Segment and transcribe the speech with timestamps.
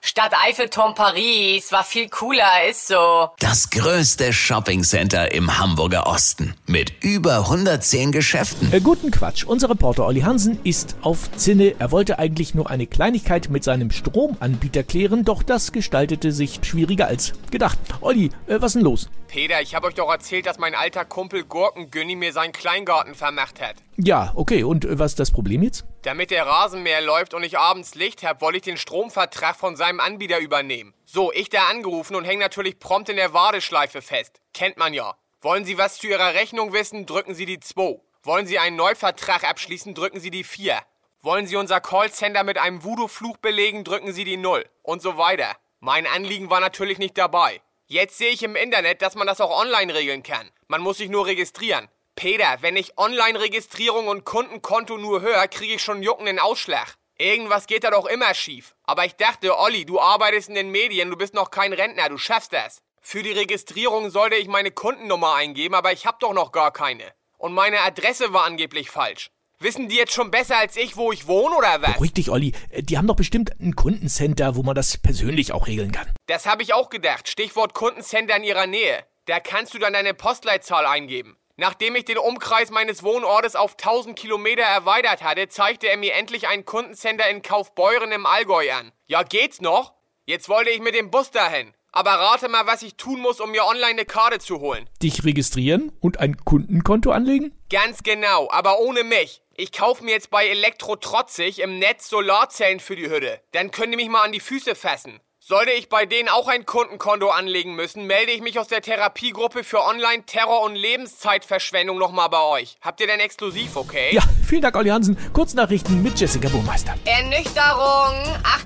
[0.00, 3.30] Stadt Eiffelturm Paris war viel cooler, ist so.
[3.40, 8.72] Das größte Shoppingcenter im Hamburger Osten mit über 110 Geschäften.
[8.72, 9.44] Äh, guten Quatsch.
[9.44, 11.74] Unser Reporter Olli Hansen ist auf Zinne.
[11.78, 17.08] Er wollte eigentlich nur eine Kleinigkeit mit seinem Stromanbieter klären, doch das gestaltete sich schwieriger
[17.08, 17.78] als gedacht.
[18.00, 19.10] Olli, äh, was ist denn los?
[19.26, 23.60] Peter, ich habe euch doch erzählt, dass mein alter Kumpel Gurkengünni mir seinen Kleingarten vermacht
[23.60, 23.76] hat.
[24.00, 24.62] Ja, okay.
[24.62, 25.84] Und äh, was ist das Problem jetzt?
[26.02, 29.98] Damit der Rasenmäher läuft und ich abends Licht hab, wollte ich den Stromvertrag von seinem
[29.98, 30.94] Anbieter übernehmen.
[31.04, 34.40] So, ich da angerufen und häng natürlich prompt in der Warteschleife fest.
[34.54, 35.16] Kennt man ja.
[35.40, 38.00] Wollen Sie was zu Ihrer Rechnung wissen, drücken Sie die 2.
[38.22, 40.78] Wollen Sie einen Neuvertrag abschließen, drücken Sie die 4.
[41.20, 44.64] Wollen Sie unser Callcenter mit einem Voodoo-Fluch belegen, drücken Sie die 0.
[44.82, 45.56] Und so weiter.
[45.80, 47.60] Mein Anliegen war natürlich nicht dabei.
[47.86, 50.50] Jetzt sehe ich im Internet, dass man das auch online regeln kann.
[50.68, 51.88] Man muss sich nur registrieren.
[52.18, 56.94] Peter, wenn ich Online-Registrierung und Kundenkonto nur höre, kriege ich schon juckenden Ausschlag.
[57.16, 58.74] Irgendwas geht da doch immer schief.
[58.82, 62.18] Aber ich dachte, Olli, du arbeitest in den Medien, du bist noch kein Rentner, du
[62.18, 62.78] schaffst das.
[63.00, 67.04] Für die Registrierung sollte ich meine Kundennummer eingeben, aber ich hab doch noch gar keine.
[67.36, 69.30] Und meine Adresse war angeblich falsch.
[69.60, 71.92] Wissen die jetzt schon besser als ich, wo ich wohne oder was?
[71.92, 72.52] Beruhig dich, Olli.
[72.70, 76.12] Äh, Die haben doch bestimmt ein Kundencenter, wo man das persönlich auch regeln kann.
[76.26, 77.28] Das habe ich auch gedacht.
[77.28, 79.04] Stichwort Kundencenter in ihrer Nähe.
[79.26, 81.36] Da kannst du dann deine Postleitzahl eingeben.
[81.60, 86.46] Nachdem ich den Umkreis meines Wohnortes auf 1000 Kilometer erweitert hatte, zeigte er mir endlich
[86.46, 88.92] ein Kundencenter in Kaufbeuren im Allgäu an.
[89.08, 89.92] Ja, geht's noch?
[90.24, 91.74] Jetzt wollte ich mit dem Bus dahin.
[91.90, 94.88] Aber rate mal, was ich tun muss, um mir online eine Karte zu holen.
[95.02, 97.52] Dich registrieren und ein Kundenkonto anlegen?
[97.70, 99.42] Ganz genau, aber ohne mich.
[99.56, 103.40] Ich kaufe mir jetzt bei Elektro Trotzig im Netz Solarzellen für die Hütte.
[103.50, 105.18] Dann können die mich mal an die Füße fassen.
[105.48, 109.64] Sollte ich bei denen auch ein Kundenkonto anlegen müssen, melde ich mich aus der Therapiegruppe
[109.64, 112.76] für Online-Terror und Lebenszeitverschwendung nochmal bei euch.
[112.82, 114.10] Habt ihr denn exklusiv, okay?
[114.12, 115.16] Ja, vielen Dank, Olli Hansen.
[115.32, 116.96] Kurznachrichten mit Jessica Burmeister.
[117.06, 118.12] Ernüchterung.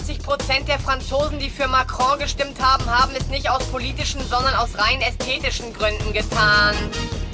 [0.01, 4.77] 80% der Franzosen, die für Macron gestimmt haben, haben es nicht aus politischen, sondern aus
[4.77, 6.75] rein ästhetischen Gründen getan.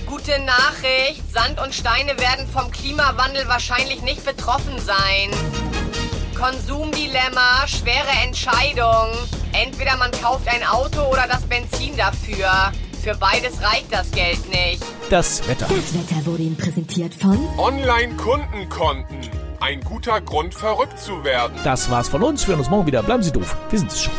[0.04, 1.22] Gute Nachricht.
[1.32, 5.67] Sand und Steine werden vom Klimawandel wahrscheinlich nicht betroffen sein.
[6.38, 9.10] Konsumdilemma, schwere Entscheidung.
[9.52, 12.48] Entweder man kauft ein Auto oder das Benzin dafür.
[13.02, 14.82] Für beides reicht das Geld nicht.
[15.10, 15.66] Das Wetter.
[15.66, 19.18] Das Wetter wurde Ihnen präsentiert von Online-Kundenkonten.
[19.58, 21.58] Ein guter Grund, verrückt zu werden.
[21.64, 22.42] Das war's von uns.
[22.46, 23.02] Wir hören uns morgen wieder.
[23.02, 23.56] Bleiben Sie doof.
[23.70, 24.12] Wir sind es schon.